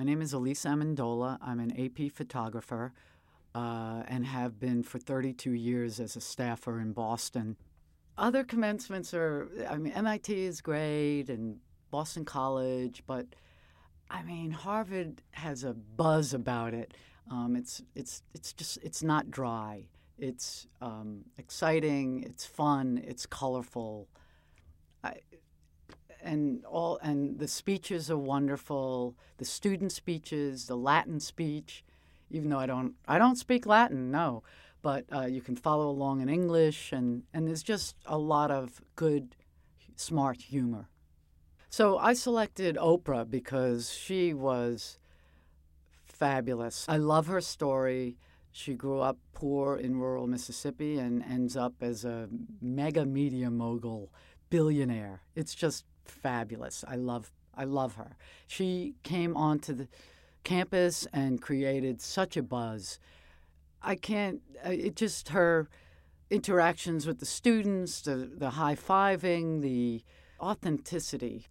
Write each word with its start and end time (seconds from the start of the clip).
My 0.00 0.04
name 0.04 0.22
is 0.22 0.32
Elise 0.32 0.64
Amendola. 0.64 1.36
I'm 1.42 1.60
an 1.60 1.78
AP 1.78 2.10
photographer 2.12 2.94
uh, 3.54 4.02
and 4.08 4.24
have 4.24 4.58
been 4.58 4.82
for 4.82 4.98
32 4.98 5.52
years 5.52 6.00
as 6.00 6.16
a 6.16 6.22
staffer 6.22 6.80
in 6.80 6.94
Boston. 6.94 7.54
Other 8.16 8.42
commencements 8.42 9.12
are, 9.12 9.50
I 9.68 9.76
mean, 9.76 9.92
MIT 9.92 10.32
is 10.46 10.62
great 10.62 11.28
and 11.28 11.58
Boston 11.90 12.24
College, 12.24 13.02
but 13.06 13.26
I 14.08 14.22
mean, 14.22 14.52
Harvard 14.52 15.20
has 15.32 15.64
a 15.64 15.74
buzz 15.74 16.32
about 16.32 16.72
it. 16.72 16.94
Um, 17.30 17.54
it's 17.54 17.82
it's 17.94 18.22
it's 18.32 18.54
just 18.54 18.78
it's 18.82 19.02
not 19.02 19.30
dry. 19.30 19.84
It's 20.16 20.66
um, 20.80 21.26
exciting. 21.36 22.22
It's 22.22 22.46
fun. 22.46 23.02
It's 23.06 23.26
colorful. 23.26 24.08
I, 25.04 25.16
and 26.22 26.64
all 26.64 26.98
and 26.98 27.38
the 27.38 27.48
speeches 27.48 28.10
are 28.10 28.18
wonderful. 28.18 29.16
The 29.38 29.44
student 29.44 29.92
speeches, 29.92 30.66
the 30.66 30.76
Latin 30.76 31.20
speech, 31.20 31.84
even 32.30 32.50
though 32.50 32.58
I 32.58 32.66
don't 32.66 32.94
I 33.06 33.18
don't 33.18 33.36
speak 33.36 33.66
Latin, 33.66 34.10
no, 34.10 34.42
but 34.82 35.04
uh, 35.12 35.26
you 35.26 35.40
can 35.40 35.56
follow 35.56 35.88
along 35.88 36.20
in 36.20 36.28
English, 36.28 36.92
and 36.92 37.22
and 37.32 37.46
there's 37.46 37.62
just 37.62 37.96
a 38.06 38.18
lot 38.18 38.50
of 38.50 38.80
good, 38.96 39.36
smart 39.96 40.42
humor. 40.42 40.88
So 41.68 41.98
I 41.98 42.14
selected 42.14 42.76
Oprah 42.76 43.30
because 43.30 43.92
she 43.92 44.34
was 44.34 44.98
fabulous. 46.04 46.84
I 46.88 46.96
love 46.96 47.28
her 47.28 47.40
story. 47.40 48.16
She 48.52 48.74
grew 48.74 48.98
up 48.98 49.18
poor 49.32 49.76
in 49.76 49.96
rural 49.96 50.26
Mississippi 50.26 50.98
and 50.98 51.22
ends 51.22 51.56
up 51.56 51.74
as 51.80 52.04
a 52.04 52.28
mega 52.60 53.06
media 53.06 53.50
mogul, 53.50 54.12
billionaire. 54.50 55.22
It's 55.36 55.54
just 55.54 55.84
fabulous. 56.10 56.84
I 56.86 56.96
love 56.96 57.30
I 57.54 57.64
love 57.64 57.94
her. 57.94 58.16
She 58.46 58.94
came 59.02 59.36
onto 59.36 59.74
the 59.74 59.88
campus 60.44 61.06
and 61.12 61.40
created 61.42 62.00
such 62.00 62.36
a 62.36 62.42
buzz. 62.42 62.98
I 63.82 63.94
can't 63.94 64.40
it 64.64 64.96
just 64.96 65.30
her 65.30 65.68
interactions 66.30 67.06
with 67.06 67.18
the 67.18 67.26
students, 67.26 68.00
the 68.02 68.30
the 68.36 68.50
high-fiving, 68.50 69.62
the 69.62 70.02
authenticity 70.40 71.48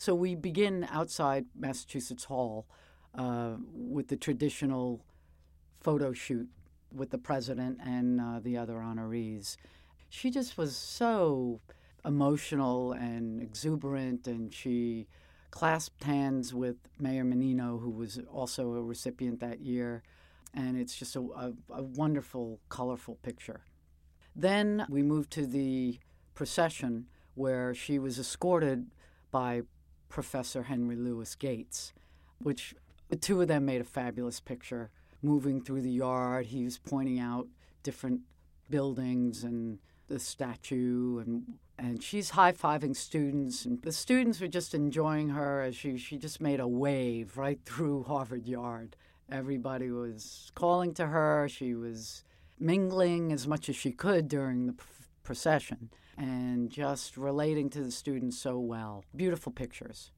so 0.00 0.14
we 0.14 0.34
begin 0.34 0.88
outside 0.90 1.44
Massachusetts 1.54 2.24
Hall 2.24 2.66
uh, 3.14 3.56
with 3.70 4.08
the 4.08 4.16
traditional 4.16 5.04
photo 5.78 6.14
shoot 6.14 6.48
with 6.90 7.10
the 7.10 7.18
president 7.18 7.80
and 7.84 8.18
uh, 8.18 8.40
the 8.42 8.56
other 8.56 8.76
honorees. 8.76 9.58
She 10.08 10.30
just 10.30 10.56
was 10.56 10.74
so 10.74 11.60
emotional 12.04 12.92
and 12.92 13.40
exuberant, 13.42 14.26
and 14.26 14.52
she 14.52 15.06
clasped 15.50 16.04
hands 16.04 16.54
with 16.54 16.76
Mayor 16.98 17.24
Menino, 17.24 17.78
who 17.78 17.90
was 17.90 18.20
also 18.32 18.74
a 18.74 18.82
recipient 18.82 19.40
that 19.40 19.60
year. 19.60 20.02
And 20.54 20.76
it's 20.76 20.96
just 20.96 21.16
a, 21.16 21.20
a, 21.20 21.52
a 21.70 21.82
wonderful, 21.82 22.60
colorful 22.68 23.16
picture. 23.22 23.62
Then 24.34 24.86
we 24.88 25.02
moved 25.02 25.30
to 25.32 25.46
the 25.46 25.98
procession 26.34 27.06
where 27.34 27.74
she 27.74 27.98
was 27.98 28.18
escorted 28.18 28.86
by 29.30 29.62
Professor 30.08 30.64
Henry 30.64 30.96
Louis 30.96 31.34
Gates, 31.36 31.92
which 32.42 32.74
the 33.08 33.16
two 33.16 33.40
of 33.40 33.48
them 33.48 33.64
made 33.66 33.80
a 33.80 33.84
fabulous 33.84 34.40
picture. 34.40 34.90
Moving 35.22 35.60
through 35.60 35.82
the 35.82 35.90
yard, 35.90 36.46
he 36.46 36.64
was 36.64 36.78
pointing 36.78 37.18
out 37.20 37.46
different 37.82 38.22
buildings 38.70 39.44
and 39.44 39.78
the 40.10 40.18
statue 40.18 41.18
and 41.18 41.44
and 41.78 42.02
she's 42.02 42.30
high-fiving 42.30 42.94
students 42.94 43.64
and 43.64 43.80
the 43.80 43.92
students 43.92 44.38
were 44.38 44.48
just 44.48 44.74
enjoying 44.74 45.30
her 45.30 45.62
as 45.62 45.74
she 45.74 45.96
she 45.96 46.18
just 46.18 46.40
made 46.40 46.60
a 46.60 46.68
wave 46.68 47.38
right 47.38 47.60
through 47.64 48.02
Harvard 48.08 48.46
Yard. 48.46 48.96
Everybody 49.32 49.90
was 49.90 50.50
calling 50.54 50.92
to 50.94 51.06
her. 51.06 51.48
She 51.48 51.74
was 51.74 52.24
mingling 52.58 53.32
as 53.32 53.46
much 53.46 53.68
as 53.68 53.76
she 53.76 53.92
could 53.92 54.28
during 54.28 54.66
the 54.66 54.74
procession 55.22 55.90
and 56.18 56.70
just 56.70 57.16
relating 57.16 57.70
to 57.70 57.82
the 57.82 57.90
students 57.90 58.36
so 58.36 58.58
well. 58.58 59.04
Beautiful 59.14 59.52
pictures. 59.52 60.10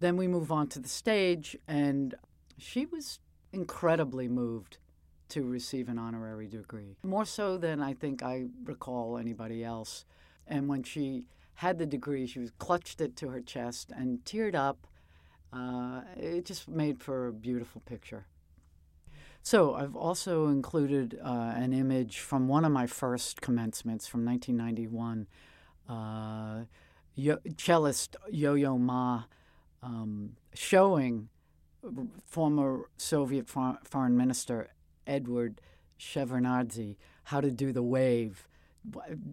Then 0.00 0.16
we 0.16 0.26
move 0.26 0.50
on 0.50 0.66
to 0.68 0.78
the 0.78 0.88
stage, 0.88 1.56
and 1.68 2.14
she 2.58 2.86
was 2.86 3.18
incredibly 3.52 4.28
moved 4.28 4.78
to 5.30 5.44
receive 5.44 5.88
an 5.88 5.98
honorary 5.98 6.46
degree, 6.46 6.96
more 7.02 7.24
so 7.24 7.56
than 7.56 7.82
I 7.82 7.94
think 7.94 8.22
I 8.22 8.46
recall 8.64 9.18
anybody 9.18 9.64
else. 9.64 10.04
And 10.46 10.68
when 10.68 10.82
she 10.82 11.24
had 11.54 11.78
the 11.78 11.86
degree, 11.86 12.26
she 12.26 12.38
was 12.38 12.50
clutched 12.58 13.00
it 13.00 13.16
to 13.16 13.28
her 13.28 13.40
chest 13.40 13.92
and 13.94 14.24
teared 14.24 14.54
up. 14.54 14.86
Uh, 15.52 16.02
it 16.16 16.44
just 16.44 16.68
made 16.68 17.02
for 17.02 17.28
a 17.28 17.32
beautiful 17.32 17.80
picture. 17.82 18.26
So 19.42 19.74
I've 19.74 19.96
also 19.96 20.48
included 20.48 21.18
uh, 21.22 21.52
an 21.56 21.72
image 21.72 22.18
from 22.18 22.46
one 22.48 22.64
of 22.64 22.72
my 22.72 22.86
first 22.86 23.40
commencements 23.40 24.06
from 24.06 24.24
1991. 24.24 25.26
Uh, 25.88 26.64
yo- 27.14 27.38
cellist 27.56 28.16
Yo-Yo 28.30 28.78
Ma 28.78 29.24
um, 29.82 30.36
showing 30.54 31.28
former 32.26 32.90
Soviet 32.98 33.48
Foreign 33.48 34.16
Minister 34.16 34.68
Edward 35.06 35.60
Shevardnadze 35.98 36.96
how 37.24 37.40
to 37.40 37.50
do 37.50 37.72
the 37.72 37.82
wave. 37.82 38.48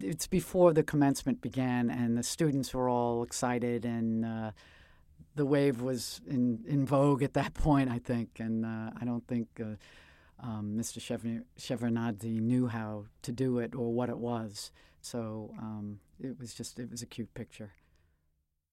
It's 0.00 0.26
before 0.26 0.72
the 0.72 0.82
commencement 0.82 1.40
began, 1.40 1.90
and 1.90 2.16
the 2.16 2.22
students 2.22 2.74
were 2.74 2.88
all 2.88 3.22
excited, 3.22 3.84
and 3.84 4.24
uh, 4.24 4.50
the 5.34 5.46
wave 5.46 5.80
was 5.80 6.20
in, 6.26 6.64
in 6.66 6.84
vogue 6.84 7.22
at 7.22 7.32
that 7.34 7.54
point, 7.66 7.90
I 7.90 7.98
think, 7.98 8.38
and 8.38 8.64
uh, 8.64 8.90
I 9.00 9.04
don't 9.04 9.26
think 9.26 9.48
uh, 9.60 9.76
um, 10.40 10.76
Mr. 10.78 11.00
Shevardnadze 11.58 12.40
knew 12.40 12.66
how 12.68 13.06
to 13.22 13.32
do 13.32 13.58
it 13.58 13.74
or 13.74 13.92
what 13.92 14.08
it 14.08 14.18
was. 14.18 14.70
So 15.00 15.54
um, 15.58 16.00
it 16.20 16.38
was 16.38 16.54
just 16.54 16.78
it 16.78 16.90
was 16.90 17.02
a 17.02 17.06
cute 17.06 17.32
picture. 17.34 17.72